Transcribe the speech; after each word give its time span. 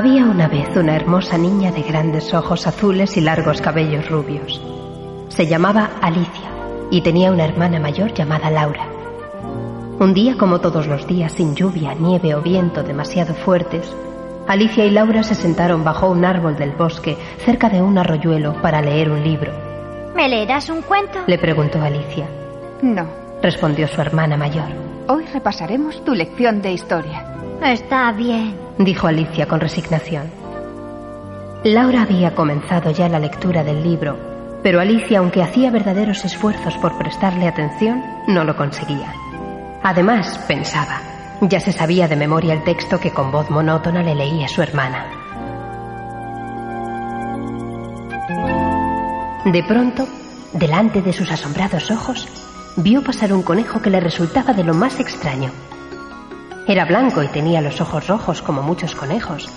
Había 0.00 0.24
una 0.24 0.48
vez 0.48 0.74
una 0.76 0.96
hermosa 0.96 1.36
niña 1.36 1.72
de 1.72 1.82
grandes 1.82 2.32
ojos 2.32 2.66
azules 2.66 3.18
y 3.18 3.20
largos 3.20 3.60
cabellos 3.60 4.08
rubios. 4.08 4.58
Se 5.28 5.46
llamaba 5.46 5.90
Alicia 6.00 6.48
y 6.90 7.02
tenía 7.02 7.30
una 7.30 7.44
hermana 7.44 7.78
mayor 7.80 8.14
llamada 8.14 8.50
Laura. 8.50 8.88
Un 9.98 10.14
día, 10.14 10.38
como 10.38 10.58
todos 10.62 10.86
los 10.86 11.06
días, 11.06 11.32
sin 11.32 11.54
lluvia, 11.54 11.92
nieve 11.92 12.34
o 12.34 12.40
viento 12.40 12.82
demasiado 12.82 13.34
fuertes, 13.34 13.94
Alicia 14.48 14.86
y 14.86 14.90
Laura 14.90 15.22
se 15.22 15.34
sentaron 15.34 15.84
bajo 15.84 16.08
un 16.08 16.24
árbol 16.24 16.56
del 16.56 16.70
bosque 16.72 17.18
cerca 17.44 17.68
de 17.68 17.82
un 17.82 17.98
arroyuelo 17.98 18.54
para 18.62 18.80
leer 18.80 19.10
un 19.10 19.22
libro. 19.22 19.52
¿Me 20.16 20.30
leerás 20.30 20.70
un 20.70 20.80
cuento? 20.80 21.18
Le 21.26 21.36
preguntó 21.36 21.78
Alicia. 21.82 22.26
No, 22.80 23.06
Respondió 23.42 23.86
su 23.86 24.00
hermana 24.00 24.38
mayor. 24.38 24.70
hoy 25.08 25.26
repasaremos 25.26 26.02
tu 26.06 26.14
lección 26.14 26.62
de 26.62 26.72
historia. 26.72 27.36
Está 27.62 28.10
bien. 28.12 28.56
Dijo 28.78 29.06
Alicia 29.06 29.46
con 29.46 29.60
resignación. 29.60 30.30
Laura 31.62 32.02
había 32.02 32.34
comenzado 32.34 32.90
ya 32.90 33.06
la 33.10 33.18
lectura 33.18 33.62
del 33.62 33.82
libro, 33.82 34.16
pero 34.62 34.80
Alicia, 34.80 35.18
aunque 35.18 35.42
hacía 35.42 35.70
verdaderos 35.70 36.24
esfuerzos 36.24 36.74
por 36.78 36.96
prestarle 36.96 37.46
atención, 37.46 38.02
no 38.26 38.44
lo 38.44 38.56
conseguía. 38.56 39.12
Además, 39.82 40.38
pensaba, 40.48 41.02
ya 41.42 41.60
se 41.60 41.72
sabía 41.72 42.08
de 42.08 42.16
memoria 42.16 42.54
el 42.54 42.64
texto 42.64 42.98
que 42.98 43.10
con 43.12 43.30
voz 43.30 43.50
monótona 43.50 44.02
le 44.02 44.14
leía 44.14 44.48
su 44.48 44.62
hermana. 44.62 45.06
De 49.44 49.62
pronto, 49.64 50.08
delante 50.54 51.02
de 51.02 51.12
sus 51.12 51.30
asombrados 51.30 51.90
ojos, 51.90 52.26
vio 52.76 53.04
pasar 53.04 53.34
un 53.34 53.42
conejo 53.42 53.82
que 53.82 53.90
le 53.90 54.00
resultaba 54.00 54.54
de 54.54 54.64
lo 54.64 54.72
más 54.72 54.98
extraño. 54.98 55.50
Era 56.70 56.84
blanco 56.84 57.20
y 57.24 57.26
tenía 57.26 57.60
los 57.60 57.80
ojos 57.80 58.06
rojos 58.06 58.42
como 58.42 58.62
muchos 58.62 58.94
conejos, 58.94 59.48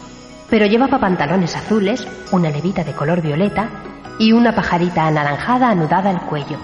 pero 0.49 0.65
llevaba 0.65 0.97
pantalones 0.97 1.55
azules, 1.55 2.07
una 2.31 2.49
levita 2.49 2.83
de 2.83 2.93
color 2.93 3.21
violeta 3.21 3.69
y 4.17 4.31
una 4.31 4.55
pajarita 4.55 5.05
anaranjada 5.05 5.69
anudada 5.69 6.09
al 6.09 6.21
cuello. 6.21 6.57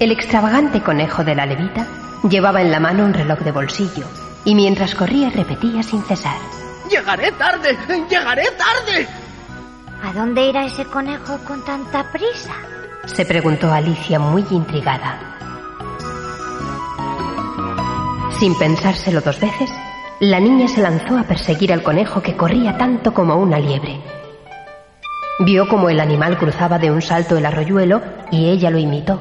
El 0.00 0.10
extravagante 0.10 0.80
conejo 0.80 1.22
de 1.22 1.36
la 1.36 1.46
levita 1.46 1.86
llevaba 2.28 2.62
en 2.62 2.72
la 2.72 2.80
mano 2.80 3.04
un 3.04 3.14
reloj 3.14 3.38
de 3.42 3.52
bolsillo 3.52 4.04
y 4.44 4.56
mientras 4.56 4.96
corría 4.96 5.30
repetía 5.30 5.84
sin 5.84 6.02
cesar. 6.02 6.36
¡Llegaré 6.90 7.30
tarde! 7.30 7.78
¡Llegaré 8.10 8.46
tarde! 8.58 9.06
¿A 10.02 10.12
dónde 10.12 10.48
irá 10.48 10.66
ese 10.66 10.84
conejo 10.86 11.38
con 11.46 11.64
tanta 11.64 12.10
prisa? 12.10 12.54
Se 13.04 13.24
preguntó 13.24 13.72
Alicia 13.72 14.18
muy 14.18 14.44
intrigada. 14.50 15.34
Sin 18.44 18.58
pensárselo 18.58 19.22
dos 19.22 19.40
veces, 19.40 19.70
la 20.20 20.38
niña 20.38 20.68
se 20.68 20.82
lanzó 20.82 21.16
a 21.16 21.22
perseguir 21.22 21.72
al 21.72 21.82
conejo 21.82 22.20
que 22.20 22.36
corría 22.36 22.76
tanto 22.76 23.14
como 23.14 23.36
una 23.36 23.58
liebre. 23.58 24.02
Vio 25.38 25.66
como 25.66 25.88
el 25.88 25.98
animal 25.98 26.36
cruzaba 26.36 26.78
de 26.78 26.90
un 26.90 27.00
salto 27.00 27.38
el 27.38 27.46
arroyuelo 27.46 28.02
y 28.30 28.50
ella 28.50 28.68
lo 28.68 28.76
imitó. 28.76 29.18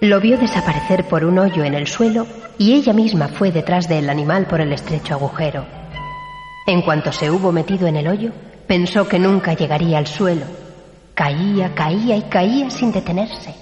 Lo 0.00 0.20
vio 0.20 0.38
desaparecer 0.38 1.04
por 1.04 1.22
un 1.22 1.38
hoyo 1.38 1.64
en 1.64 1.74
el 1.74 1.86
suelo 1.86 2.26
y 2.56 2.72
ella 2.72 2.94
misma 2.94 3.28
fue 3.28 3.52
detrás 3.52 3.90
del 3.90 4.08
animal 4.08 4.46
por 4.46 4.62
el 4.62 4.72
estrecho 4.72 5.12
agujero. 5.12 5.66
En 6.66 6.80
cuanto 6.80 7.12
se 7.12 7.30
hubo 7.30 7.52
metido 7.52 7.88
en 7.88 7.96
el 7.96 8.08
hoyo, 8.08 8.32
pensó 8.66 9.06
que 9.06 9.18
nunca 9.18 9.52
llegaría 9.52 9.98
al 9.98 10.06
suelo. 10.06 10.46
Caía, 11.12 11.74
caía 11.74 12.16
y 12.16 12.22
caía 12.22 12.70
sin 12.70 12.90
detenerse. 12.90 13.54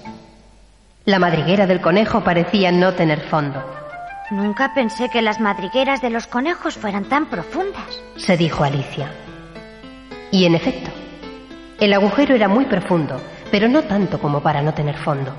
La 1.05 1.19
madriguera 1.19 1.67
del 1.67 1.81
conejo 1.81 2.23
parecía 2.23 2.71
no 2.71 2.93
tener 2.93 3.23
fondo. 3.23 3.61
Nunca 4.31 4.75
pensé 4.75 5.09
que 5.09 5.23
las 5.23 5.39
madrigueras 5.39 6.03
de 6.03 6.11
los 6.11 6.27
conejos 6.27 6.77
fueran 6.77 7.05
tan 7.05 7.27
profundas. 7.27 8.01
se 8.17 8.37
dijo 8.37 8.65
Alicia. 8.65 9.13
Y 10.33 10.45
en 10.47 10.57
efecto, 10.57 10.91
el 11.79 11.93
agujero 11.93 12.35
era 12.35 12.49
muy 12.49 12.65
profundo, 12.65 13.21
pero 13.53 13.69
no 13.69 13.83
tanto 13.83 14.19
como 14.19 14.41
para 14.41 14.63
no 14.63 14.75
tener 14.75 14.97
fondo. 14.97 15.33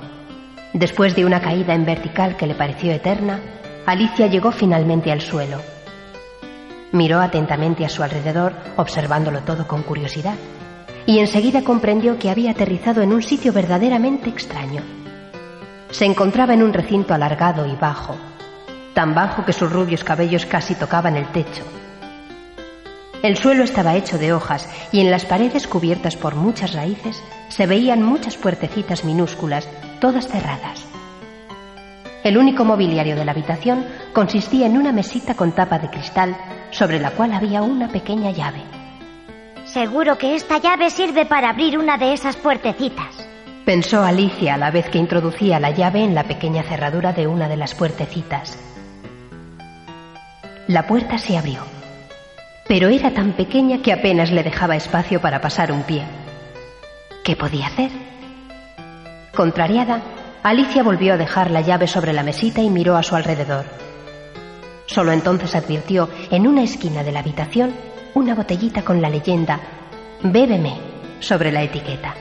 Después 0.71 1.15
de 1.15 1.25
una 1.25 1.41
caída 1.41 1.73
en 1.73 1.85
vertical 1.85 2.37
que 2.37 2.47
le 2.47 2.55
pareció 2.55 2.93
eterna, 2.93 3.41
Alicia 3.85 4.27
llegó 4.27 4.51
finalmente 4.53 5.11
al 5.11 5.19
suelo. 5.19 5.59
Miró 6.93 7.19
atentamente 7.19 7.83
a 7.83 7.89
su 7.89 8.03
alrededor, 8.03 8.53
observándolo 8.77 9.41
todo 9.41 9.67
con 9.67 9.83
curiosidad, 9.83 10.35
y 11.05 11.19
enseguida 11.19 11.61
comprendió 11.63 12.17
que 12.17 12.29
había 12.29 12.51
aterrizado 12.51 13.01
en 13.01 13.11
un 13.11 13.21
sitio 13.21 13.51
verdaderamente 13.51 14.29
extraño. 14.29 14.81
Se 15.89 16.05
encontraba 16.05 16.53
en 16.53 16.63
un 16.63 16.71
recinto 16.71 17.13
alargado 17.13 17.65
y 17.65 17.75
bajo, 17.75 18.15
tan 18.97 19.13
bajo 19.13 19.45
que 19.45 19.53
sus 19.53 19.71
rubios 19.71 20.03
cabellos 20.03 20.47
casi 20.47 20.73
tocaban 20.73 21.17
el 21.17 21.27
techo. 21.27 21.63
El 23.21 23.37
suelo 23.37 23.63
estaba 23.63 23.95
hecho 23.95 24.17
de 24.17 24.33
hojas 24.33 24.67
y 24.91 25.01
en 25.01 25.11
las 25.11 25.23
paredes 25.23 25.67
cubiertas 25.67 26.15
por 26.15 26.33
muchas 26.33 26.73
raíces 26.73 27.23
se 27.49 27.67
veían 27.67 28.01
muchas 28.01 28.37
puertecitas 28.37 29.05
minúsculas, 29.05 29.69
todas 30.01 30.27
cerradas. 30.27 30.83
El 32.23 32.39
único 32.39 32.65
mobiliario 32.65 33.15
de 33.15 33.23
la 33.23 33.33
habitación 33.33 33.85
consistía 34.13 34.65
en 34.65 34.79
una 34.79 34.91
mesita 34.91 35.35
con 35.35 35.51
tapa 35.51 35.77
de 35.77 35.91
cristal 35.91 36.35
sobre 36.71 36.99
la 36.99 37.11
cual 37.11 37.33
había 37.33 37.61
una 37.61 37.89
pequeña 37.89 38.31
llave. 38.31 38.63
Seguro 39.65 40.17
que 40.17 40.33
esta 40.33 40.57
llave 40.57 40.89
sirve 40.89 41.27
para 41.27 41.51
abrir 41.51 41.77
una 41.77 41.99
de 41.99 42.13
esas 42.13 42.35
puertecitas. 42.35 43.27
Pensó 43.63 44.01
Alicia 44.01 44.55
a 44.55 44.57
la 44.57 44.71
vez 44.71 44.89
que 44.89 44.97
introducía 44.97 45.59
la 45.59 45.69
llave 45.69 46.03
en 46.03 46.15
la 46.15 46.23
pequeña 46.23 46.63
cerradura 46.63 47.13
de 47.13 47.27
una 47.27 47.47
de 47.47 47.57
las 47.57 47.75
puertecitas. 47.75 48.57
La 50.67 50.85
puerta 50.85 51.17
se 51.17 51.37
abrió, 51.37 51.61
pero 52.67 52.89
era 52.89 53.13
tan 53.13 53.31
pequeña 53.37 53.81
que 53.81 53.93
apenas 53.93 54.31
le 54.31 54.43
dejaba 54.43 54.75
espacio 54.75 55.21
para 55.21 55.39
pasar 55.39 55.71
un 55.71 55.83
pie. 55.83 56.03
¿Qué 57.23 57.37
podía 57.37 57.67
hacer? 57.67 57.89
Contrariada, 59.33 60.01
Alicia 60.43 60.83
volvió 60.83 61.13
a 61.13 61.17
dejar 61.17 61.51
la 61.51 61.61
llave 61.61 61.87
sobre 61.87 62.11
la 62.11 62.21
mesita 62.21 62.61
y 62.61 62.69
miró 62.69 62.97
a 62.97 63.03
su 63.03 63.15
alrededor. 63.15 63.63
Solo 64.87 65.13
entonces 65.13 65.55
advirtió 65.55 66.09
en 66.31 66.45
una 66.45 66.63
esquina 66.63 67.01
de 67.01 67.13
la 67.13 67.19
habitación 67.19 67.73
una 68.13 68.35
botellita 68.35 68.83
con 68.83 69.01
la 69.01 69.09
leyenda 69.09 69.61
Bébeme 70.21 70.73
sobre 71.21 71.53
la 71.53 71.63
etiqueta. 71.63 72.13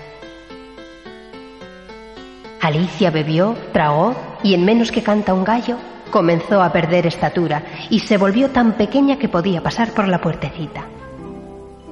Alicia 2.60 3.10
bebió, 3.10 3.56
tragó 3.72 4.14
y 4.44 4.54
en 4.54 4.64
menos 4.64 4.92
que 4.92 5.02
canta 5.02 5.34
un 5.34 5.42
gallo 5.42 5.78
comenzó 6.16 6.62
a 6.62 6.72
perder 6.72 7.06
estatura 7.06 7.62
y 7.90 8.00
se 8.00 8.16
volvió 8.16 8.48
tan 8.48 8.72
pequeña 8.72 9.18
que 9.18 9.28
podía 9.28 9.62
pasar 9.62 9.92
por 9.92 10.08
la 10.08 10.18
puertecita. 10.18 10.86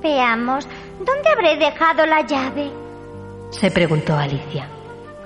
Veamos, 0.01 0.67
¿dónde 0.97 1.29
habré 1.31 1.57
dejado 1.59 2.07
la 2.07 2.23
llave? 2.23 2.71
Se 3.51 3.71
preguntó 3.71 4.17
Alicia. 4.17 4.67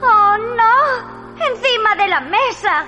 ¡Oh, 0.03 0.37
no! 0.37 1.47
¡Encima 1.47 1.95
de 1.95 2.09
la 2.09 2.21
mesa! 2.23 2.87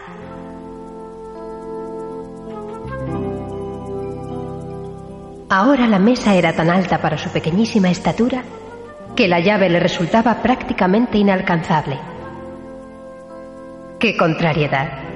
Ahora 5.48 5.86
la 5.86 6.00
mesa 6.00 6.34
era 6.34 6.56
tan 6.56 6.70
alta 6.70 7.00
para 7.00 7.18
su 7.18 7.30
pequeñísima 7.30 7.88
estatura 7.88 8.42
que 9.14 9.28
la 9.28 9.38
llave 9.38 9.70
le 9.70 9.78
resultaba 9.78 10.42
prácticamente 10.42 11.18
inalcanzable. 11.18 12.00
¡Qué 14.00 14.16
contrariedad! 14.16 15.09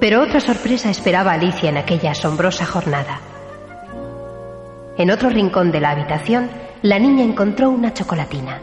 Pero 0.00 0.22
otra 0.22 0.40
sorpresa 0.40 0.90
esperaba 0.90 1.32
a 1.32 1.34
Alicia 1.34 1.70
en 1.70 1.76
aquella 1.76 2.12
asombrosa 2.12 2.64
jornada. 2.64 3.20
En 4.96 5.10
otro 5.10 5.28
rincón 5.28 5.72
de 5.72 5.80
la 5.80 5.90
habitación, 5.90 6.50
la 6.82 6.98
niña 6.98 7.24
encontró 7.24 7.70
una 7.70 7.92
chocolatina. 7.92 8.60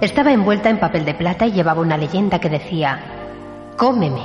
Estaba 0.00 0.32
envuelta 0.32 0.70
en 0.70 0.78
papel 0.78 1.04
de 1.04 1.14
plata 1.14 1.46
y 1.46 1.52
llevaba 1.52 1.80
una 1.80 1.96
leyenda 1.96 2.38
que 2.38 2.48
decía, 2.48 3.00
Cómeme. 3.76 4.22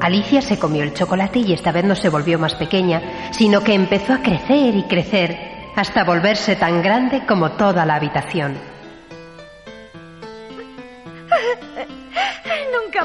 Alicia 0.00 0.40
se 0.40 0.58
comió 0.58 0.82
el 0.82 0.94
chocolate 0.94 1.40
y 1.40 1.52
esta 1.52 1.72
vez 1.72 1.84
no 1.84 1.94
se 1.94 2.08
volvió 2.08 2.38
más 2.38 2.54
pequeña, 2.54 3.32
sino 3.32 3.62
que 3.62 3.74
empezó 3.74 4.14
a 4.14 4.22
crecer 4.22 4.74
y 4.76 4.84
crecer 4.84 5.36
hasta 5.76 6.04
volverse 6.04 6.56
tan 6.56 6.82
grande 6.82 7.26
como 7.26 7.52
toda 7.52 7.84
la 7.84 7.96
habitación. 7.96 8.56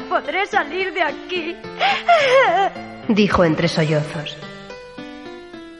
Podré 0.02 0.46
salir 0.46 0.92
de 0.92 1.02
aquí. 1.02 1.56
dijo 3.08 3.44
entre 3.44 3.68
sollozos. 3.68 4.36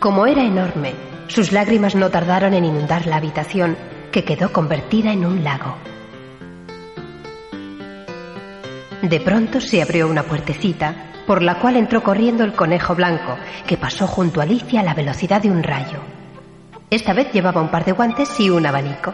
Como 0.00 0.26
era 0.26 0.42
enorme, 0.42 0.94
sus 1.28 1.52
lágrimas 1.52 1.94
no 1.94 2.10
tardaron 2.10 2.54
en 2.54 2.64
inundar 2.64 3.06
la 3.06 3.16
habitación, 3.16 3.76
que 4.12 4.24
quedó 4.24 4.52
convertida 4.52 5.12
en 5.12 5.26
un 5.26 5.44
lago. 5.44 5.76
De 9.02 9.20
pronto 9.20 9.60
se 9.60 9.82
abrió 9.82 10.08
una 10.08 10.22
puertecita, 10.22 10.94
por 11.26 11.42
la 11.42 11.58
cual 11.58 11.76
entró 11.76 12.02
corriendo 12.02 12.44
el 12.44 12.54
conejo 12.54 12.94
blanco, 12.94 13.36
que 13.66 13.76
pasó 13.76 14.06
junto 14.06 14.40
a 14.40 14.44
Alicia 14.44 14.80
a 14.80 14.84
la 14.84 14.94
velocidad 14.94 15.42
de 15.42 15.50
un 15.50 15.62
rayo. 15.62 15.98
Esta 16.90 17.12
vez 17.12 17.32
llevaba 17.32 17.60
un 17.60 17.70
par 17.70 17.84
de 17.84 17.92
guantes 17.92 18.40
y 18.40 18.48
un 18.48 18.64
abanico. 18.64 19.12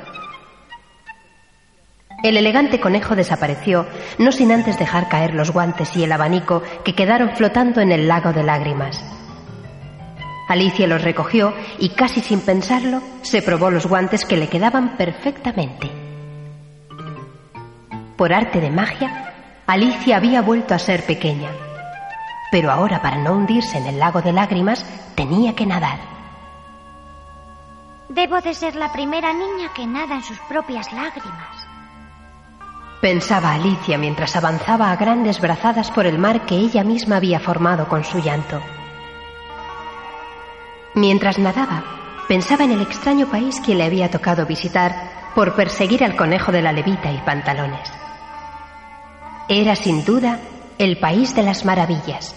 El 2.22 2.36
elegante 2.36 2.78
conejo 2.78 3.16
desapareció, 3.16 3.84
no 4.18 4.30
sin 4.30 4.52
antes 4.52 4.78
dejar 4.78 5.08
caer 5.08 5.34
los 5.34 5.50
guantes 5.50 5.96
y 5.96 6.04
el 6.04 6.12
abanico 6.12 6.62
que 6.84 6.94
quedaron 6.94 7.34
flotando 7.34 7.80
en 7.80 7.90
el 7.90 8.06
lago 8.06 8.32
de 8.32 8.44
lágrimas. 8.44 9.02
Alicia 10.48 10.86
los 10.86 11.02
recogió 11.02 11.52
y 11.80 11.90
casi 11.90 12.20
sin 12.20 12.40
pensarlo 12.40 13.02
se 13.22 13.42
probó 13.42 13.70
los 13.70 13.86
guantes 13.86 14.24
que 14.24 14.36
le 14.36 14.48
quedaban 14.48 14.96
perfectamente. 14.96 15.90
Por 18.16 18.32
arte 18.32 18.60
de 18.60 18.70
magia, 18.70 19.32
Alicia 19.66 20.16
había 20.16 20.42
vuelto 20.42 20.74
a 20.74 20.78
ser 20.78 21.04
pequeña, 21.04 21.50
pero 22.52 22.70
ahora 22.70 23.02
para 23.02 23.16
no 23.16 23.32
hundirse 23.32 23.78
en 23.78 23.86
el 23.86 23.98
lago 23.98 24.22
de 24.22 24.32
lágrimas 24.32 24.86
tenía 25.16 25.56
que 25.56 25.66
nadar. 25.66 25.98
Debo 28.08 28.40
de 28.40 28.54
ser 28.54 28.76
la 28.76 28.92
primera 28.92 29.32
niña 29.32 29.72
que 29.74 29.86
nada 29.86 30.14
en 30.14 30.22
sus 30.22 30.38
propias 30.40 30.92
lágrimas. 30.92 31.71
Pensaba 33.02 33.54
Alicia 33.54 33.98
mientras 33.98 34.36
avanzaba 34.36 34.92
a 34.92 34.96
grandes 34.96 35.40
brazadas 35.40 35.90
por 35.90 36.06
el 36.06 36.20
mar 36.20 36.46
que 36.46 36.54
ella 36.54 36.84
misma 36.84 37.16
había 37.16 37.40
formado 37.40 37.88
con 37.88 38.04
su 38.04 38.20
llanto. 38.20 38.62
Mientras 40.94 41.36
nadaba, 41.40 41.82
pensaba 42.28 42.62
en 42.62 42.70
el 42.70 42.80
extraño 42.80 43.26
país 43.26 43.58
que 43.58 43.74
le 43.74 43.82
había 43.82 44.08
tocado 44.08 44.46
visitar 44.46 44.94
por 45.34 45.56
perseguir 45.56 46.04
al 46.04 46.14
conejo 46.14 46.52
de 46.52 46.62
la 46.62 46.70
levita 46.70 47.10
y 47.10 47.18
pantalones. 47.18 47.92
Era 49.48 49.74
sin 49.74 50.04
duda 50.04 50.38
el 50.78 50.96
país 51.00 51.34
de 51.34 51.42
las 51.42 51.64
maravillas. 51.64 52.36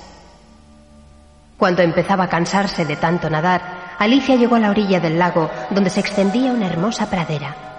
Cuando 1.58 1.84
empezaba 1.84 2.24
a 2.24 2.30
cansarse 2.30 2.86
de 2.86 2.96
tanto 2.96 3.30
nadar, 3.30 3.96
Alicia 4.00 4.36
llegó 4.36 4.56
a 4.56 4.60
la 4.60 4.72
orilla 4.72 5.00
del 5.00 5.20
lago 5.20 5.48
donde 5.70 5.92
se 5.92 6.00
extendía 6.00 6.54
una 6.54 6.66
hermosa 6.66 7.08
pradera. 7.08 7.75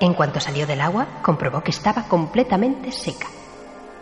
En 0.00 0.14
cuanto 0.14 0.40
salió 0.40 0.66
del 0.66 0.80
agua, 0.80 1.06
comprobó 1.22 1.62
que 1.62 1.70
estaba 1.70 2.04
completamente 2.04 2.90
seca. 2.90 3.26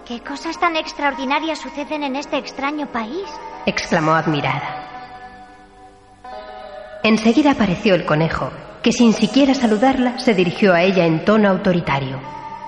¿Qué 0.06 0.20
cosas 0.20 0.58
tan 0.58 0.76
extraordinarias 0.76 1.58
suceden 1.58 2.02
en 2.04 2.16
este 2.16 2.38
extraño 2.38 2.86
país? 2.86 3.28
exclamó 3.66 4.12
admirada. 4.12 4.86
Enseguida 7.02 7.50
apareció 7.50 7.94
el 7.94 8.06
conejo, 8.06 8.50
que 8.82 8.92
sin 8.92 9.12
siquiera 9.12 9.54
saludarla 9.54 10.18
se 10.18 10.34
dirigió 10.34 10.72
a 10.72 10.82
ella 10.82 11.04
en 11.04 11.24
tono 11.24 11.48
autoritario. 11.50 12.18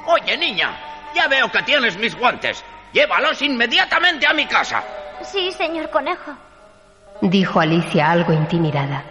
Oye, 0.06 0.36
niña, 0.36 0.76
ya 1.14 1.28
veo 1.28 1.50
que 1.50 1.62
tienes 1.62 1.96
mis 1.98 2.18
guantes. 2.18 2.62
Llévalos 2.92 3.40
inmediatamente 3.42 4.26
a 4.28 4.34
mi 4.34 4.46
casa. 4.46 4.82
Sí, 5.22 5.52
señor 5.52 5.88
conejo. 5.90 6.32
Dijo 7.22 7.60
Alicia 7.60 8.10
algo 8.10 8.32
intimidada. 8.32 9.04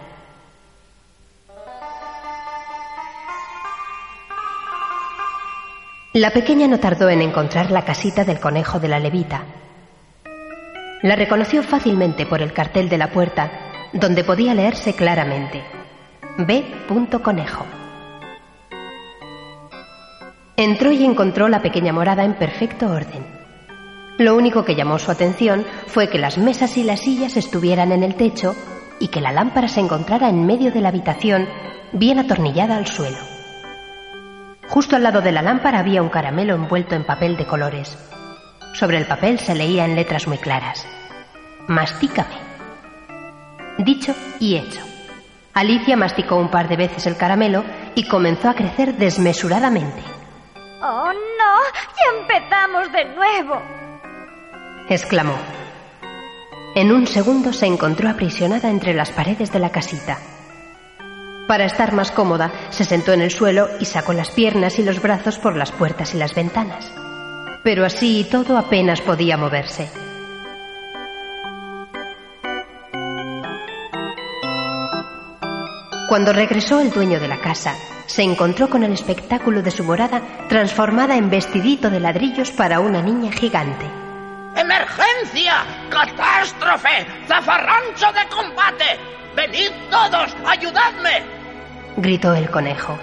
La 6.14 6.32
pequeña 6.32 6.68
no 6.68 6.80
tardó 6.80 7.08
en 7.10 7.22
encontrar 7.22 7.70
la 7.70 7.86
casita 7.86 8.26
del 8.26 8.40
conejo 8.40 8.80
de 8.80 8.88
la 8.88 9.00
levita. 9.00 9.44
La 11.04 11.16
reconoció 11.16 11.62
fácilmente 11.62 12.26
por 12.26 12.42
el 12.42 12.52
cartel 12.52 12.90
de 12.90 12.98
la 12.98 13.12
puerta, 13.12 13.52
donde 13.94 14.24
podía 14.24 14.56
leerse 14.56 14.96
claramente 14.96 15.64
B. 16.40 16.66
Conejo. 17.22 17.64
Entró 20.58 20.92
y 20.92 21.06
encontró 21.06 21.48
la 21.48 21.62
pequeña 21.62 21.94
morada 21.94 22.24
en 22.24 22.34
perfecto 22.34 22.88
orden. 22.88 23.24
Lo 24.18 24.36
único 24.36 24.66
que 24.66 24.76
llamó 24.76 24.98
su 24.98 25.12
atención 25.12 25.64
fue 25.86 26.10
que 26.10 26.18
las 26.18 26.40
mesas 26.40 26.76
y 26.78 26.84
las 26.84 27.02
sillas 27.02 27.38
estuvieran 27.38 27.92
en 27.92 28.04
el 28.04 28.16
techo 28.16 28.56
y 29.00 29.10
que 29.10 29.22
la 29.22 29.32
lámpara 29.32 29.68
se 29.68 29.80
encontrara 29.80 30.28
en 30.28 30.44
medio 30.44 30.72
de 30.72 30.82
la 30.82 30.90
habitación, 30.90 31.48
bien 31.94 32.18
atornillada 32.18 32.78
al 32.78 32.88
suelo. 32.88 33.39
Justo 34.70 34.96
al 34.96 35.04
lado 35.04 35.22
de 35.22 35.32
la 35.32 35.42
lámpara 35.42 35.80
había 35.80 36.04
un 36.04 36.10
caramelo 36.10 36.54
envuelto 36.54 36.94
en 36.96 37.04
papel 37.04 37.38
de 37.38 37.48
colores. 37.48 37.98
Sobre 38.74 38.98
el 38.98 39.08
papel 39.08 39.40
se 39.40 39.56
leía 39.56 39.84
en 39.84 39.96
letras 39.96 40.28
muy 40.28 40.38
claras. 40.38 40.88
Mastícame. 41.68 42.36
Dicho 43.80 44.16
y 44.40 44.58
hecho. 44.58 44.80
Alicia 45.56 45.98
masticó 45.98 46.36
un 46.36 46.52
par 46.52 46.68
de 46.68 46.78
veces 46.78 47.08
el 47.08 47.18
caramelo 47.18 47.64
y 47.96 48.08
comenzó 48.08 48.50
a 48.50 48.54
crecer 48.54 48.96
desmesuradamente. 48.96 50.04
¡Oh, 50.82 51.12
no! 51.12 51.60
¡Ya 51.98 52.20
empezamos 52.22 52.92
de 52.92 53.06
nuevo! 53.16 53.62
exclamó. 54.88 55.36
En 56.76 56.92
un 56.92 57.08
segundo 57.08 57.54
se 57.54 57.66
encontró 57.66 58.08
aprisionada 58.10 58.70
entre 58.70 58.94
las 58.94 59.12
paredes 59.12 59.52
de 59.52 59.60
la 59.60 59.72
casita. 59.72 60.20
Para 61.50 61.66
estar 61.66 61.94
más 61.94 62.12
cómoda, 62.12 62.52
se 62.70 62.84
sentó 62.84 63.12
en 63.12 63.22
el 63.22 63.32
suelo 63.32 63.70
y 63.80 63.86
sacó 63.86 64.14
las 64.14 64.30
piernas 64.30 64.78
y 64.78 64.84
los 64.84 65.02
brazos 65.02 65.40
por 65.40 65.56
las 65.56 65.72
puertas 65.72 66.14
y 66.14 66.20
las 66.20 66.36
ventanas. 66.36 66.92
Pero 67.64 67.88
así 67.88 68.20
y 68.20 68.24
todo 68.26 68.56
apenas 68.56 69.02
podía 69.02 69.36
moverse. 69.36 69.90
Cuando 76.08 76.34
regresó 76.34 76.82
el 76.82 76.92
dueño 76.92 77.20
de 77.20 77.28
la 77.28 77.40
casa, 77.40 77.74
se 78.06 78.22
encontró 78.22 78.70
con 78.70 78.84
el 78.84 78.94
espectáculo 78.94 79.64
de 79.64 79.72
su 79.72 79.84
morada 79.84 80.22
transformada 80.50 81.16
en 81.16 81.32
vestidito 81.32 81.90
de 81.90 82.00
ladrillos 82.00 82.52
para 82.52 82.80
una 82.80 83.02
niña 83.02 83.32
gigante. 83.32 83.88
¡Emergencia! 84.56 85.66
¡Catástrofe! 85.90 87.08
¡Zafarrancho 87.28 88.06
de 88.14 88.28
combate! 88.30 89.00
¡Venid 89.36 89.72
todos! 89.90 90.36
¡Ayudadme! 90.46 91.39
Gritó 92.02 92.34
el 92.34 92.50
conejo. 92.50 92.98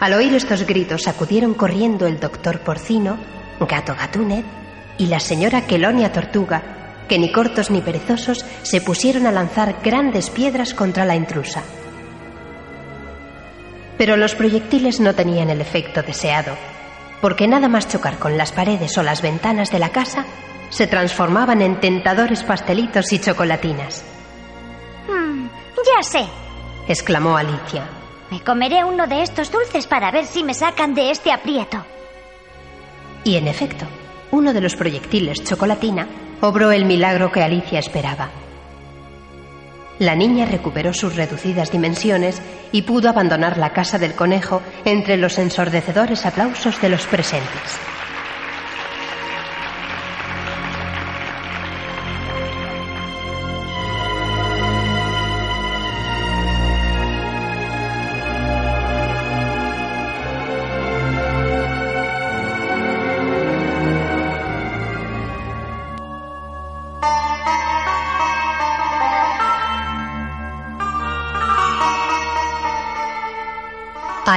Al 0.00 0.14
oír 0.14 0.34
estos 0.34 0.64
gritos 0.66 1.08
acudieron 1.08 1.54
corriendo 1.54 2.06
el 2.06 2.20
doctor 2.20 2.60
porcino, 2.60 3.18
gato 3.60 3.94
Gatunet 3.94 4.44
y 4.96 5.06
la 5.06 5.20
señora 5.20 5.62
Kelonia 5.62 6.12
Tortuga, 6.12 6.62
que 7.08 7.18
ni 7.18 7.32
cortos 7.32 7.70
ni 7.70 7.80
perezosos 7.80 8.44
se 8.62 8.80
pusieron 8.80 9.26
a 9.26 9.32
lanzar 9.32 9.76
grandes 9.82 10.30
piedras 10.30 10.74
contra 10.74 11.04
la 11.04 11.16
intrusa. 11.16 11.62
Pero 13.96 14.16
los 14.16 14.34
proyectiles 14.34 15.00
no 15.00 15.14
tenían 15.14 15.50
el 15.50 15.60
efecto 15.60 16.02
deseado, 16.02 16.54
porque 17.20 17.48
nada 17.48 17.68
más 17.68 17.88
chocar 17.88 18.18
con 18.18 18.38
las 18.38 18.52
paredes 18.52 18.96
o 18.98 19.02
las 19.02 19.22
ventanas 19.22 19.72
de 19.72 19.80
la 19.80 19.88
casa, 19.90 20.24
se 20.70 20.86
transformaban 20.86 21.62
en 21.62 21.80
tentadores 21.80 22.44
pastelitos 22.44 23.12
y 23.12 23.18
chocolatinas. 23.18 24.04
Hmm, 25.08 25.48
ya 25.96 26.02
sé. 26.02 26.47
Exclamó 26.88 27.36
Alicia. 27.36 27.86
Me 28.30 28.42
comeré 28.42 28.84
uno 28.84 29.06
de 29.06 29.22
estos 29.22 29.50
dulces 29.52 29.86
para 29.86 30.10
ver 30.10 30.26
si 30.26 30.42
me 30.42 30.54
sacan 30.54 30.94
de 30.94 31.10
este 31.10 31.30
aprieto. 31.30 31.84
Y 33.24 33.36
en 33.36 33.46
efecto, 33.46 33.86
uno 34.30 34.52
de 34.52 34.60
los 34.60 34.74
proyectiles 34.74 35.44
chocolatina 35.44 36.06
obró 36.40 36.72
el 36.72 36.84
milagro 36.84 37.30
que 37.30 37.42
Alicia 37.42 37.78
esperaba. 37.78 38.30
La 39.98 40.14
niña 40.14 40.46
recuperó 40.46 40.92
sus 40.92 41.16
reducidas 41.16 41.72
dimensiones 41.72 42.40
y 42.70 42.82
pudo 42.82 43.08
abandonar 43.08 43.58
la 43.58 43.72
casa 43.72 43.98
del 43.98 44.14
conejo 44.14 44.62
entre 44.84 45.16
los 45.16 45.38
ensordecedores 45.38 46.24
aplausos 46.24 46.80
de 46.80 46.88
los 46.88 47.04
presentes. 47.06 47.78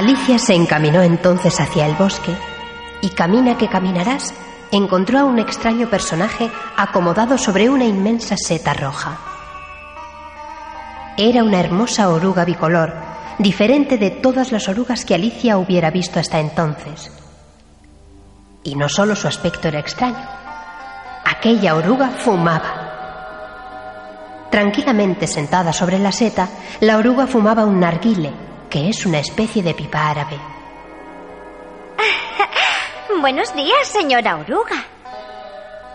Alicia 0.01 0.39
se 0.39 0.55
encaminó 0.55 1.03
entonces 1.03 1.59
hacia 1.59 1.85
el 1.85 1.93
bosque 1.93 2.35
y 3.03 3.09
camina 3.09 3.55
que 3.55 3.67
caminarás 3.67 4.33
encontró 4.71 5.19
a 5.19 5.25
un 5.25 5.37
extraño 5.37 5.91
personaje 5.91 6.49
acomodado 6.75 7.37
sobre 7.37 7.69
una 7.69 7.85
inmensa 7.85 8.35
seta 8.35 8.73
roja. 8.73 9.19
Era 11.17 11.43
una 11.43 11.59
hermosa 11.59 12.09
oruga 12.09 12.45
bicolor, 12.45 12.95
diferente 13.37 13.99
de 13.99 14.09
todas 14.09 14.51
las 14.51 14.67
orugas 14.67 15.05
que 15.05 15.13
Alicia 15.13 15.59
hubiera 15.59 15.91
visto 15.91 16.19
hasta 16.19 16.39
entonces. 16.39 17.11
Y 18.63 18.73
no 18.73 18.89
solo 18.89 19.15
su 19.15 19.27
aspecto 19.27 19.67
era 19.67 19.81
extraño, 19.81 20.27
aquella 21.25 21.75
oruga 21.75 22.07
fumaba. 22.09 22.87
Tranquilamente 24.49 25.27
sentada 25.27 25.71
sobre 25.71 25.99
la 25.99 26.11
seta, 26.11 26.49
la 26.79 26.97
oruga 26.97 27.27
fumaba 27.27 27.65
un 27.65 27.79
narguile, 27.79 28.33
que 28.71 28.87
es 28.87 29.05
una 29.05 29.19
especie 29.19 29.61
de 29.61 29.73
pipa 29.73 30.09
árabe. 30.11 30.39
Buenos 33.19 33.53
días, 33.53 33.85
señora 33.85 34.37
oruga. 34.37 34.85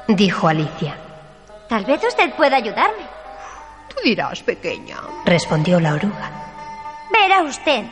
Dijo 0.07 0.47
Alicia. 0.47 0.95
Tal 1.71 1.87
vez 1.87 2.05
usted 2.05 2.33
pueda 2.35 2.59
ayudarme. 2.59 3.03
Tú 3.89 3.97
dirás, 4.05 4.43
pequeña. 4.43 4.99
Respondió 5.25 5.81
la 5.81 5.95
oruga. 5.95 6.31
Verá 7.11 7.43
usted. 7.43 7.87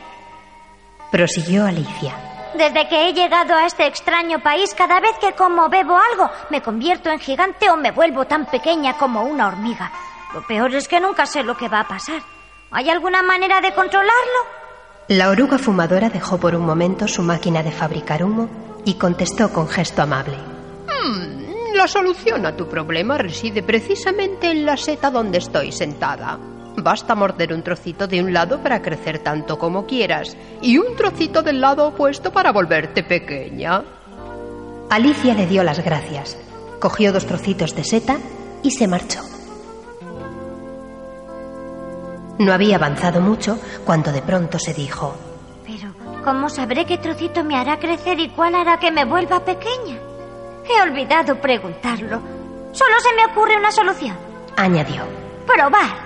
Prosiguió 1.11 1.65
Alicia. 1.65 2.13
Desde 2.53 2.87
que 2.87 3.09
he 3.09 3.13
llegado 3.13 3.55
a 3.55 3.65
este 3.65 3.87
extraño 3.87 4.39
país, 4.39 4.73
cada 4.75 4.99
vez 4.99 5.17
que 5.19 5.33
como 5.33 5.63
o 5.63 5.69
bebo 5.69 5.97
algo, 5.97 6.29
me 6.51 6.61
convierto 6.61 7.09
en 7.09 7.19
gigante 7.19 7.69
o 7.71 7.75
me 7.75 7.91
vuelvo 7.91 8.25
tan 8.25 8.45
pequeña 8.45 8.93
como 8.93 9.23
una 9.23 9.47
hormiga. 9.47 9.91
Lo 10.31 10.45
peor 10.45 10.73
es 10.75 10.87
que 10.87 10.99
nunca 10.99 11.25
sé 11.25 11.43
lo 11.43 11.57
que 11.57 11.69
va 11.69 11.81
a 11.81 11.87
pasar. 11.87 12.21
¿Hay 12.71 12.89
alguna 12.89 13.23
manera 13.23 13.61
de 13.61 13.73
controlarlo? 13.73 14.64
La 15.07 15.29
oruga 15.29 15.59
fumadora 15.59 16.09
dejó 16.09 16.39
por 16.39 16.55
un 16.55 16.65
momento 16.65 17.07
su 17.07 17.21
máquina 17.21 17.61
de 17.61 17.71
fabricar 17.71 18.23
humo 18.23 18.49
y 18.85 18.95
contestó 18.95 19.53
con 19.53 19.67
gesto 19.67 20.01
amable. 20.01 20.35
Hmm, 20.35 21.75
la 21.75 21.87
solución 21.87 22.43
a 22.47 22.55
tu 22.55 22.67
problema 22.67 23.15
reside 23.15 23.61
precisamente 23.61 24.49
en 24.49 24.65
la 24.65 24.77
seta 24.77 25.11
donde 25.11 25.37
estoy 25.37 25.71
sentada. 25.71 26.39
Basta 26.77 27.13
morder 27.13 27.53
un 27.53 27.61
trocito 27.61 28.07
de 28.07 28.23
un 28.23 28.33
lado 28.33 28.63
para 28.63 28.81
crecer 28.81 29.19
tanto 29.19 29.59
como 29.59 29.85
quieras 29.85 30.35
y 30.61 30.79
un 30.79 30.95
trocito 30.95 31.43
del 31.43 31.61
lado 31.61 31.89
opuesto 31.89 32.31
para 32.31 32.51
volverte 32.51 33.03
pequeña. 33.03 33.83
Alicia 34.89 35.35
le 35.35 35.45
dio 35.45 35.63
las 35.63 35.83
gracias, 35.85 36.35
cogió 36.79 37.13
dos 37.13 37.27
trocitos 37.27 37.75
de 37.75 37.83
seta 37.83 38.17
y 38.63 38.71
se 38.71 38.87
marchó. 38.87 39.34
No 42.37 42.53
había 42.53 42.75
avanzado 42.75 43.21
mucho 43.21 43.59
cuando 43.85 44.11
de 44.11 44.21
pronto 44.21 44.59
se 44.59 44.73
dijo, 44.73 45.15
Pero, 45.65 45.93
¿cómo 46.23 46.49
sabré 46.49 46.85
qué 46.85 46.97
trocito 46.97 47.43
me 47.43 47.55
hará 47.57 47.79
crecer 47.79 48.19
y 48.19 48.29
cuál 48.29 48.55
hará 48.55 48.77
que 48.79 48.91
me 48.91 49.05
vuelva 49.05 49.45
pequeña? 49.45 49.99
He 50.67 50.81
olvidado 50.81 51.39
preguntarlo. 51.39 52.19
Solo 52.71 52.95
se 52.99 53.15
me 53.15 53.25
ocurre 53.31 53.57
una 53.57 53.71
solución. 53.71 54.17
añadió. 54.57 55.03
Probar. 55.45 56.05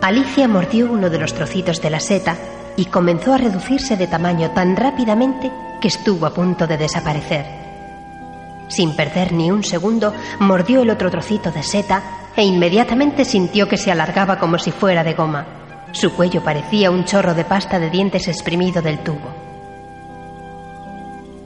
Alicia 0.00 0.46
mordió 0.46 0.90
uno 0.90 1.10
de 1.10 1.18
los 1.18 1.34
trocitos 1.34 1.82
de 1.82 1.90
la 1.90 2.00
seta 2.00 2.36
y 2.76 2.86
comenzó 2.86 3.34
a 3.34 3.38
reducirse 3.38 3.96
de 3.96 4.06
tamaño 4.06 4.52
tan 4.52 4.76
rápidamente 4.76 5.50
que 5.80 5.88
estuvo 5.88 6.26
a 6.26 6.32
punto 6.32 6.66
de 6.66 6.76
desaparecer. 6.76 7.44
Sin 8.68 8.94
perder 8.94 9.32
ni 9.32 9.50
un 9.50 9.64
segundo, 9.64 10.14
mordió 10.38 10.82
el 10.82 10.90
otro 10.90 11.10
trocito 11.10 11.50
de 11.50 11.62
seta 11.62 12.02
e 12.36 12.44
inmediatamente 12.44 13.24
sintió 13.24 13.68
que 13.68 13.78
se 13.78 13.90
alargaba 13.90 14.38
como 14.38 14.58
si 14.58 14.70
fuera 14.70 15.02
de 15.02 15.14
goma. 15.14 15.46
Su 15.92 16.12
cuello 16.12 16.42
parecía 16.44 16.90
un 16.90 17.04
chorro 17.04 17.34
de 17.34 17.44
pasta 17.44 17.78
de 17.78 17.90
dientes 17.90 18.28
exprimido 18.28 18.82
del 18.82 18.98
tubo. 18.98 19.46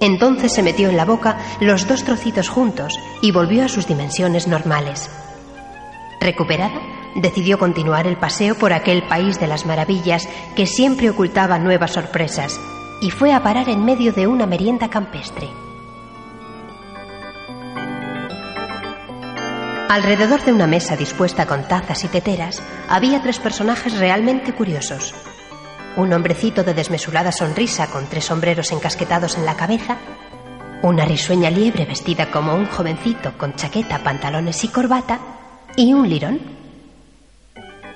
Entonces 0.00 0.52
se 0.52 0.62
metió 0.62 0.88
en 0.88 0.96
la 0.96 1.04
boca 1.04 1.36
los 1.60 1.86
dos 1.86 2.04
trocitos 2.04 2.48
juntos 2.48 2.98
y 3.22 3.32
volvió 3.32 3.64
a 3.64 3.68
sus 3.68 3.86
dimensiones 3.86 4.48
normales. 4.48 5.10
Recuperada, 6.20 6.80
decidió 7.14 7.58
continuar 7.58 8.06
el 8.06 8.16
paseo 8.16 8.54
por 8.54 8.72
aquel 8.72 9.02
país 9.02 9.38
de 9.38 9.46
las 9.46 9.66
maravillas 9.66 10.28
que 10.56 10.66
siempre 10.66 11.10
ocultaba 11.10 11.58
nuevas 11.58 11.92
sorpresas 11.92 12.58
y 13.02 13.10
fue 13.10 13.32
a 13.32 13.42
parar 13.42 13.68
en 13.68 13.84
medio 13.84 14.12
de 14.12 14.26
una 14.26 14.46
merienda 14.46 14.88
campestre. 14.88 15.48
Alrededor 19.90 20.44
de 20.44 20.52
una 20.52 20.68
mesa 20.68 20.96
dispuesta 20.96 21.46
con 21.46 21.66
tazas 21.66 22.04
y 22.04 22.06
teteras 22.06 22.62
había 22.88 23.20
tres 23.22 23.40
personajes 23.40 23.98
realmente 23.98 24.52
curiosos. 24.52 25.12
Un 25.96 26.12
hombrecito 26.12 26.62
de 26.62 26.74
desmesurada 26.74 27.32
sonrisa 27.32 27.88
con 27.88 28.06
tres 28.06 28.26
sombreros 28.26 28.70
encasquetados 28.70 29.36
en 29.36 29.44
la 29.44 29.56
cabeza, 29.56 29.96
una 30.82 31.06
risueña 31.06 31.50
liebre 31.50 31.86
vestida 31.86 32.30
como 32.30 32.54
un 32.54 32.66
jovencito 32.66 33.36
con 33.36 33.56
chaqueta, 33.56 33.98
pantalones 33.98 34.62
y 34.62 34.68
corbata, 34.68 35.18
y 35.74 35.92
un 35.92 36.08
lirón. 36.08 36.38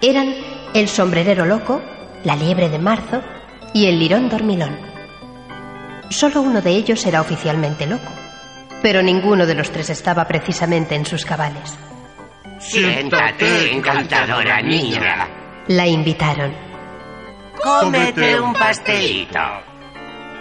Eran 0.03 0.35
el 0.75 0.89
sombrerero 0.89 1.47
loco, 1.47 1.81
la 2.25 2.35
liebre 2.35 2.71
de 2.71 2.81
marzo 2.81 3.23
y 3.73 3.87
el 3.87 4.01
lirón 4.01 4.29
dormilón. 4.29 4.77
Solo 6.11 6.43
uno 6.43 6.61
de 6.61 6.73
ellos 6.73 7.07
era 7.07 7.21
oficialmente 7.21 7.87
loco, 7.87 8.11
pero 8.85 9.01
ninguno 9.03 9.47
de 9.47 9.55
los 9.55 9.71
tres 9.71 9.89
estaba 9.89 10.27
precisamente 10.27 10.95
en 10.95 11.07
sus 11.07 11.25
cabales. 11.25 11.75
Siéntate, 12.59 13.73
encantadora 13.73 14.61
niña. 14.61 15.27
La 15.69 15.87
invitaron. 15.87 16.53
Cómete 17.63 18.39
un 18.39 18.53
pastelito. 18.53 19.41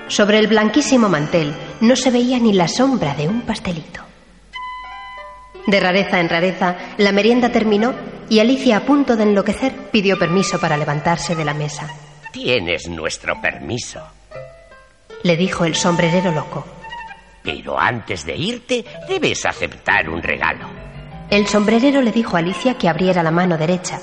Sobre 0.10 0.40
el 0.40 0.48
blanquísimo 0.48 1.08
mantel 1.08 1.56
no 1.80 1.96
se 1.96 2.12
veía 2.12 2.38
ni 2.38 2.52
la 2.52 2.68
sombra 2.68 3.16
de 3.16 3.30
un 3.30 3.44
pastelito. 3.44 4.02
De 5.66 5.80
rareza 5.80 6.20
en 6.20 6.28
rareza, 6.28 6.76
la 6.98 7.14
merienda 7.14 7.50
terminó 7.50 7.94
y 8.28 8.40
Alicia, 8.40 8.76
a 8.76 8.82
punto 8.82 9.16
de 9.16 9.24
enloquecer, 9.24 9.74
pidió 9.90 10.20
permiso 10.20 10.60
para 10.60 10.76
levantarse 10.76 11.34
de 11.34 11.46
la 11.46 11.54
mesa. 11.54 11.88
Tienes 12.34 12.90
nuestro 12.90 13.40
permiso. 13.40 14.06
Le 15.24 15.38
dijo 15.38 15.64
el 15.64 15.76
sombrerero 15.76 16.34
loco. 16.34 16.83
Pero 17.44 17.80
antes 17.80 18.26
de 18.26 18.36
irte, 18.36 18.86
debes 19.08 19.46
aceptar 19.46 20.10
un 20.10 20.24
regalo. 20.24 20.70
El 21.30 21.48
sombrerero 21.48 22.02
le 22.02 22.12
dijo 22.12 22.36
a 22.36 22.40
Alicia 22.40 22.78
que 22.78 22.88
abriera 22.88 23.24
la 23.24 23.32
mano 23.32 23.58
derecha, 23.58 24.00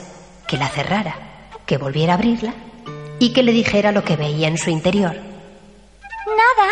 que 0.46 0.56
la 0.56 0.68
cerrara, 0.68 1.14
que 1.66 1.78
volviera 1.78 2.12
a 2.12 2.16
abrirla 2.16 2.52
y 3.18 3.32
que 3.32 3.42
le 3.42 3.52
dijera 3.52 3.92
lo 3.92 4.04
que 4.04 4.16
veía 4.16 4.48
en 4.48 4.58
su 4.58 4.70
interior. 4.70 5.14
Nada. 6.26 6.70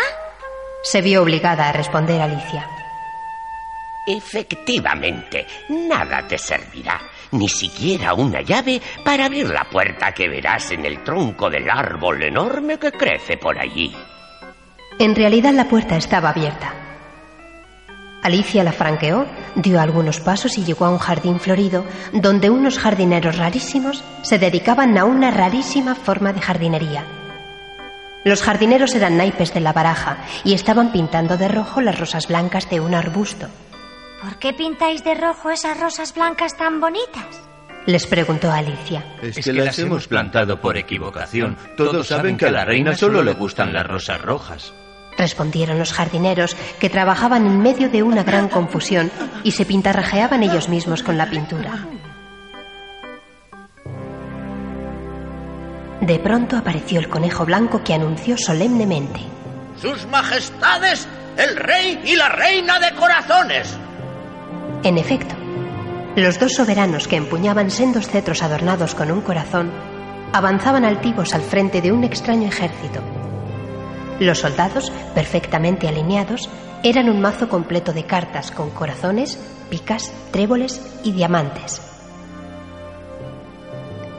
Se 0.83 1.01
vio 1.01 1.23
obligada 1.23 1.69
a 1.69 1.71
responder 1.71 2.21
Alicia. 2.21 2.67
Efectivamente, 4.07 5.45
nada 5.69 6.27
te 6.27 6.37
servirá, 6.37 6.99
ni 7.31 7.47
siquiera 7.47 8.13
una 8.13 8.41
llave 8.41 8.81
para 9.05 9.25
abrir 9.25 9.49
la 9.49 9.65
puerta 9.65 10.11
que 10.13 10.27
verás 10.27 10.71
en 10.71 10.83
el 10.85 11.03
tronco 11.03 11.49
del 11.49 11.69
árbol 11.69 12.23
enorme 12.23 12.79
que 12.79 12.91
crece 12.91 13.37
por 13.37 13.59
allí. 13.59 13.95
En 14.99 15.15
realidad 15.15 15.53
la 15.53 15.69
puerta 15.69 15.95
estaba 15.95 16.29
abierta. 16.29 16.73
Alicia 18.21 18.65
la 18.65 18.73
franqueó, 18.73 19.25
dio 19.55 19.79
algunos 19.79 20.19
pasos 20.19 20.57
y 20.57 20.65
llegó 20.65 20.83
a 20.83 20.89
un 20.89 20.97
jardín 20.97 21.39
florido 21.39 21.85
donde 22.11 22.49
unos 22.49 22.77
jardineros 22.77 23.37
rarísimos 23.37 24.03
se 24.23 24.37
dedicaban 24.39 24.97
a 24.97 25.05
una 25.05 25.31
rarísima 25.31 25.95
forma 25.95 26.33
de 26.33 26.41
jardinería. 26.41 27.05
Los 28.25 28.41
jardineros 28.43 28.93
eran 28.93 29.15
naipes 29.15 29.53
de 29.53 29.61
la 29.61 29.71
baraja 29.71 30.17
y 30.43 30.53
estaban 30.53 30.91
pintando 30.91 31.37
de 31.37 31.47
rojo 31.47 31.79
las 31.79 31.97
rosas 31.97 32.27
blancas 32.27 32.69
de 32.69 32.81
un 32.81 32.93
arbusto. 32.93 33.47
¿Por 34.21 34.37
qué 34.37 34.51
pintáis 34.51 35.05
de 35.05 35.15
rojo 35.15 35.49
esas 35.49 35.79
rosas 35.79 36.13
blancas 36.13 36.57
tan 36.57 36.81
bonitas? 36.81 37.41
Les 37.85 38.05
preguntó 38.05 38.51
Alicia. 38.51 39.05
Es 39.21 39.45
que 39.45 39.53
las 39.53 39.79
hemos 39.79 40.09
plantado 40.09 40.59
por 40.59 40.75
equivocación. 40.75 41.55
Todos 41.77 42.07
saben 42.07 42.35
que 42.35 42.47
a 42.47 42.51
la 42.51 42.65
reina 42.65 42.93
solo 42.95 43.23
le 43.23 43.31
gustan 43.31 43.71
las 43.71 43.87
rosas 43.87 44.21
rojas. 44.21 44.73
Respondieron 45.19 45.77
los 45.77 45.91
jardineros, 45.91 46.55
que 46.79 46.89
trabajaban 46.89 47.45
en 47.45 47.59
medio 47.59 47.89
de 47.89 48.03
una 48.03 48.23
gran 48.23 48.47
confusión 48.47 49.11
y 49.43 49.51
se 49.51 49.65
pintarrajeaban 49.65 50.43
ellos 50.43 50.69
mismos 50.69 51.03
con 51.03 51.17
la 51.17 51.29
pintura. 51.29 51.87
De 55.99 56.19
pronto 56.19 56.55
apareció 56.55 57.01
el 57.01 57.09
conejo 57.09 57.45
blanco 57.45 57.83
que 57.83 57.93
anunció 57.93 58.37
solemnemente. 58.37 59.19
Sus 59.81 60.07
majestades, 60.07 61.05
el 61.35 61.57
rey 61.57 62.01
y 62.05 62.15
la 62.15 62.29
reina 62.29 62.79
de 62.79 62.95
corazones. 62.95 63.77
En 64.83 64.97
efecto, 64.97 65.35
los 66.15 66.39
dos 66.39 66.53
soberanos 66.53 67.09
que 67.09 67.17
empuñaban 67.17 67.71
sendos 67.71 68.07
cetros 68.07 68.41
adornados 68.41 68.95
con 68.95 69.11
un 69.11 69.19
corazón 69.19 69.69
avanzaban 70.31 70.85
altivos 70.85 71.33
al 71.33 71.41
frente 71.41 71.81
de 71.81 71.91
un 71.91 72.05
extraño 72.05 72.47
ejército. 72.47 73.18
Los 74.19 74.39
soldados, 74.39 74.91
perfectamente 75.15 75.87
alineados, 75.87 76.49
eran 76.83 77.09
un 77.09 77.21
mazo 77.21 77.47
completo 77.47 77.93
de 77.93 78.03
cartas 78.03 78.51
con 78.51 78.69
corazones, 78.69 79.39
picas, 79.69 80.11
tréboles 80.31 80.81
y 81.03 81.11
diamantes. 81.13 81.81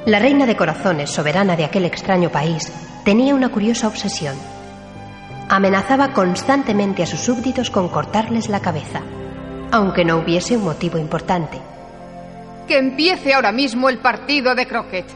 La 0.06 0.18
reina 0.18 0.46
de 0.46 0.56
corazones, 0.56 1.10
soberana 1.10 1.56
de 1.56 1.64
aquel 1.64 1.84
extraño 1.84 2.30
país, 2.30 2.72
tenía 3.04 3.34
una 3.34 3.50
curiosa 3.50 3.88
obsesión. 3.88 4.34
Amenazaba 5.50 6.14
constantemente 6.14 7.02
a 7.02 7.06
sus 7.06 7.20
súbditos 7.20 7.70
con 7.70 7.88
cortarles 7.88 8.48
la 8.48 8.60
cabeza, 8.60 9.02
aunque 9.70 10.04
no 10.04 10.16
hubiese 10.16 10.56
un 10.56 10.64
motivo 10.64 10.96
importante. 10.96 11.58
Que 12.66 12.78
empiece 12.78 13.34
ahora 13.34 13.52
mismo 13.52 13.90
el 13.90 13.98
partido 13.98 14.54
de 14.54 14.66
croquet. 14.66 15.06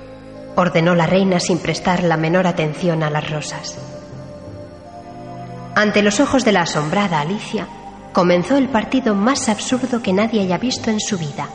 Ordenó 0.57 0.95
la 0.95 1.07
reina 1.07 1.41
sin 1.41 1.59
prestar 1.59 2.03
la 2.03 2.17
menor 2.17 2.47
atención 2.47 3.03
a 3.03 3.11
las 3.11 3.31
rosas. 3.31 3.94
Ante 5.77 6.03
los 6.03 6.21
ojos 6.21 6.45
de 6.45 6.53
la 6.53 6.63
asombrada 6.63 7.21
Alicia, 7.21 7.67
comenzó 8.13 8.57
el 8.57 8.69
partido 8.69 9.17
más 9.17 9.49
absurdo 9.49 10.03
que 10.03 10.13
nadie 10.13 10.41
haya 10.41 10.57
visto 10.57 10.91
en 10.91 11.01
su 11.01 11.19
vida. 11.19 11.49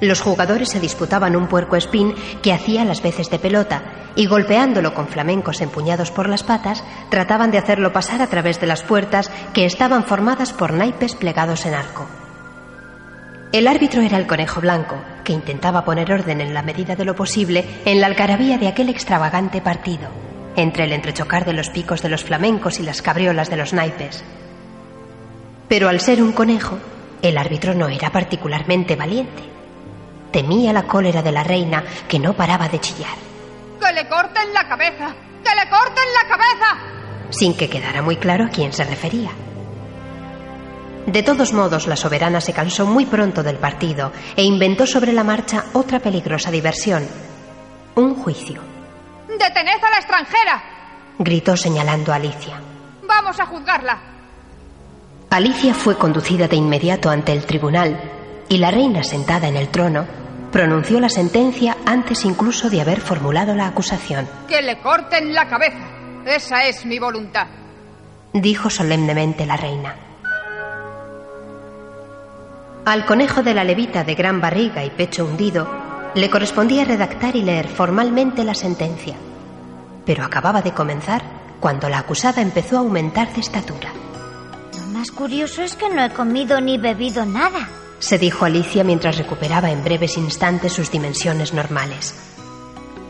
Los 0.00 0.22
jugadores 0.22 0.70
se 0.70 0.80
disputaban 0.80 1.36
un 1.36 1.46
puerco 1.46 1.76
espín 1.76 2.14
que 2.42 2.54
hacía 2.54 2.84
las 2.84 3.02
veces 3.02 3.28
de 3.28 3.38
pelota 3.38 3.82
y 4.16 4.26
golpeándolo 4.26 4.94
con 4.94 5.06
flamencos 5.06 5.60
empuñados 5.60 6.10
por 6.10 6.30
las 6.30 6.42
patas, 6.42 6.82
trataban 7.10 7.50
de 7.50 7.58
hacerlo 7.58 7.92
pasar 7.92 8.22
a 8.22 8.28
través 8.28 8.58
de 8.60 8.66
las 8.66 8.82
puertas 8.82 9.30
que 9.52 9.66
estaban 9.66 10.04
formadas 10.04 10.52
por 10.52 10.72
naipes 10.72 11.14
plegados 11.14 11.66
en 11.66 11.74
arco. 11.74 12.06
El 13.52 13.68
árbitro 13.68 14.00
era 14.00 14.16
el 14.16 14.26
conejo 14.26 14.60
blanco, 14.62 14.96
que 15.24 15.32
intentaba 15.32 15.84
poner 15.84 16.10
orden 16.10 16.40
en 16.40 16.54
la 16.54 16.62
medida 16.62 16.96
de 16.96 17.04
lo 17.04 17.14
posible 17.14 17.64
en 17.84 18.00
la 18.00 18.06
algarabía 18.06 18.56
de 18.58 18.68
aquel 18.68 18.88
extravagante 18.88 19.60
partido, 19.60 20.08
entre 20.56 20.84
el 20.84 20.92
entrechocar 20.92 21.44
de 21.44 21.52
los 21.52 21.70
picos 21.70 22.02
de 22.02 22.08
los 22.08 22.24
flamencos 22.24 22.78
y 22.80 22.82
las 22.82 23.02
cabriolas 23.02 23.50
de 23.50 23.56
los 23.56 23.72
naipes. 23.72 24.24
Pero 25.68 25.88
al 25.88 26.00
ser 26.00 26.22
un 26.22 26.32
conejo, 26.32 26.78
el 27.22 27.38
árbitro 27.38 27.74
no 27.74 27.88
era 27.88 28.10
particularmente 28.10 28.96
valiente. 28.96 29.42
Temía 30.30 30.72
la 30.72 30.82
cólera 30.82 31.22
de 31.22 31.32
la 31.32 31.44
reina, 31.44 31.84
que 32.08 32.18
no 32.18 32.34
paraba 32.34 32.68
de 32.68 32.80
chillar. 32.80 33.16
¡Que 33.80 33.92
le 33.92 34.08
corten 34.08 34.52
la 34.52 34.68
cabeza! 34.68 35.14
¡Que 35.42 35.54
le 35.54 35.70
corten 35.70 36.04
la 36.22 36.28
cabeza! 36.28 37.30
Sin 37.30 37.56
que 37.56 37.68
quedara 37.68 38.02
muy 38.02 38.16
claro 38.16 38.44
a 38.46 38.48
quién 38.48 38.72
se 38.72 38.84
refería. 38.84 39.30
De 41.06 41.22
todos 41.22 41.52
modos, 41.52 41.86
la 41.86 41.96
soberana 41.96 42.40
se 42.40 42.52
cansó 42.52 42.86
muy 42.86 43.04
pronto 43.06 43.42
del 43.42 43.56
partido 43.56 44.12
e 44.36 44.42
inventó 44.42 44.86
sobre 44.86 45.12
la 45.12 45.22
marcha 45.22 45.66
otra 45.74 46.00
peligrosa 46.00 46.50
diversión, 46.50 47.06
un 47.94 48.14
juicio. 48.14 48.73
¡Detened 49.44 49.84
a 49.84 49.90
la 49.90 49.96
extranjera! 49.96 50.62
gritó 51.18 51.54
señalando 51.54 52.12
a 52.12 52.16
Alicia. 52.16 52.58
¡Vamos 53.06 53.38
a 53.38 53.44
juzgarla! 53.44 54.00
Alicia 55.28 55.74
fue 55.74 55.98
conducida 55.98 56.48
de 56.48 56.56
inmediato 56.56 57.10
ante 57.10 57.32
el 57.32 57.44
tribunal 57.44 58.00
y 58.48 58.56
la 58.56 58.70
reina 58.70 59.02
sentada 59.02 59.46
en 59.46 59.56
el 59.56 59.68
trono 59.68 60.06
pronunció 60.50 60.98
la 60.98 61.10
sentencia 61.10 61.76
antes 61.84 62.24
incluso 62.24 62.70
de 62.70 62.80
haber 62.80 63.02
formulado 63.02 63.54
la 63.54 63.66
acusación. 63.66 64.26
¡Que 64.48 64.62
le 64.62 64.80
corten 64.80 65.34
la 65.34 65.46
cabeza! 65.46 65.90
Esa 66.24 66.64
es 66.64 66.86
mi 66.86 66.98
voluntad. 66.98 67.46
Dijo 68.32 68.70
solemnemente 68.70 69.44
la 69.44 69.58
reina. 69.58 69.94
Al 72.86 73.04
conejo 73.04 73.42
de 73.42 73.52
la 73.52 73.64
levita 73.64 74.04
de 74.04 74.14
gran 74.14 74.40
barriga 74.40 74.82
y 74.84 74.88
pecho 74.88 75.26
hundido 75.26 75.68
le 76.14 76.30
correspondía 76.30 76.86
redactar 76.86 77.36
y 77.36 77.42
leer 77.42 77.68
formalmente 77.68 78.42
la 78.42 78.54
sentencia. 78.54 79.16
Pero 80.06 80.24
acababa 80.24 80.62
de 80.62 80.72
comenzar 80.72 81.22
cuando 81.60 81.88
la 81.88 81.98
acusada 81.98 82.42
empezó 82.42 82.76
a 82.76 82.80
aumentar 82.80 83.32
de 83.32 83.40
estatura. 83.40 83.90
Lo 84.78 84.86
más 84.98 85.10
curioso 85.10 85.62
es 85.62 85.76
que 85.76 85.88
no 85.88 86.04
he 86.04 86.10
comido 86.10 86.60
ni 86.60 86.76
bebido 86.78 87.24
nada. 87.24 87.68
Se 88.00 88.18
dijo 88.18 88.44
Alicia 88.44 88.84
mientras 88.84 89.16
recuperaba 89.16 89.70
en 89.70 89.82
breves 89.82 90.18
instantes 90.18 90.72
sus 90.72 90.90
dimensiones 90.90 91.54
normales. 91.54 92.14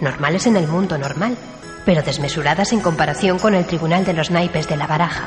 Normales 0.01 0.47
en 0.47 0.57
el 0.57 0.69
mundo 0.69 0.99
normal, 0.99 1.37
pero 1.85 2.03
desmesuradas 2.03 2.73
en 2.73 2.81
comparación 2.81 3.39
con 3.39 3.55
el 3.55 3.67
tribunal 3.67 4.05
de 4.05 4.13
los 4.13 4.31
naipes 4.31 4.69
de 4.69 4.77
la 4.77 4.87
baraja. 4.87 5.25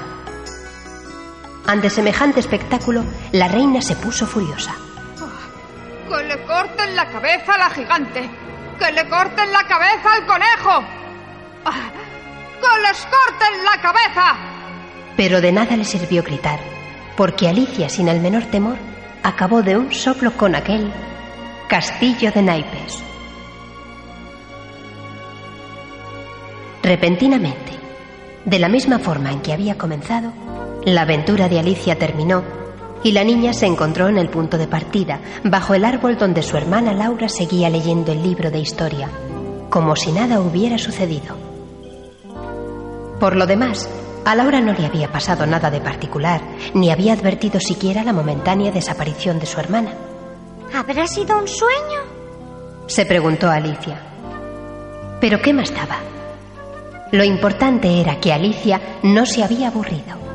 Ante 1.65 1.89
semejante 1.89 2.39
espectáculo, 2.39 3.03
la 3.33 3.49
reina 3.49 3.81
se 3.81 3.95
puso 3.97 4.25
furiosa. 4.25 4.73
¡Que 6.07 6.23
le 6.23 6.45
corten 6.45 6.95
la 6.95 7.09
cabeza 7.11 7.55
a 7.55 7.57
la 7.57 7.69
gigante! 7.71 8.29
¡Que 8.79 8.91
le 8.93 9.09
corten 9.09 9.51
la 9.51 9.67
cabeza 9.67 10.13
al 10.13 10.25
conejo! 10.25 10.96
¡Que 11.63 12.81
les 12.87 13.05
corten 13.05 13.65
la 13.65 13.81
cabeza! 13.81 14.35
Pero 15.15 15.41
de 15.41 15.51
nada 15.51 15.75
le 15.75 15.83
sirvió 15.83 16.23
gritar, 16.23 16.59
porque 17.15 17.47
Alicia, 17.47 17.89
sin 17.89 18.07
el 18.07 18.19
menor 18.19 18.43
temor, 18.45 18.77
acabó 19.23 19.61
de 19.61 19.77
un 19.77 19.91
soplo 19.91 20.31
con 20.31 20.55
aquel 20.55 20.91
castillo 21.67 22.31
de 22.31 22.41
naipes. 22.41 23.03
Repentinamente, 26.83 27.73
de 28.45 28.59
la 28.59 28.69
misma 28.69 28.99
forma 28.99 29.31
en 29.31 29.41
que 29.41 29.51
había 29.51 29.77
comenzado, 29.77 30.31
la 30.85 31.01
aventura 31.01 31.49
de 31.49 31.59
Alicia 31.59 31.97
terminó 31.97 32.43
y 33.03 33.11
la 33.11 33.23
niña 33.23 33.53
se 33.53 33.65
encontró 33.65 34.07
en 34.07 34.17
el 34.17 34.29
punto 34.29 34.57
de 34.57 34.67
partida, 34.67 35.19
bajo 35.43 35.73
el 35.73 35.83
árbol 35.83 36.17
donde 36.17 36.43
su 36.43 36.55
hermana 36.55 36.93
Laura 36.93 37.27
seguía 37.27 37.69
leyendo 37.69 38.11
el 38.11 38.23
libro 38.23 38.51
de 38.51 38.59
historia, 38.59 39.09
como 39.69 39.95
si 39.95 40.11
nada 40.11 40.39
hubiera 40.39 40.77
sucedido. 40.77 41.46
Por 43.19 43.35
lo 43.35 43.47
demás, 43.47 43.89
a 44.25 44.35
Laura 44.35 44.61
no 44.61 44.73
le 44.73 44.85
había 44.85 45.11
pasado 45.11 45.45
nada 45.45 45.71
de 45.71 45.81
particular, 45.81 46.41
ni 46.73 46.91
había 46.91 47.13
advertido 47.13 47.59
siquiera 47.59 48.03
la 48.03 48.13
momentánea 48.13 48.71
desaparición 48.71 49.39
de 49.39 49.45
su 49.45 49.59
hermana. 49.59 49.93
¿Habrá 50.73 51.07
sido 51.07 51.37
un 51.37 51.47
sueño? 51.47 52.01
Se 52.87 53.05
preguntó 53.05 53.49
Alicia. 53.49 54.01
Pero 55.19 55.41
¿qué 55.41 55.53
más 55.53 55.73
daba? 55.73 55.97
Lo 57.11 57.23
importante 57.23 58.01
era 58.01 58.19
que 58.19 58.33
Alicia 58.33 58.99
no 59.01 59.25
se 59.25 59.43
había 59.43 59.69
aburrido. 59.69 60.26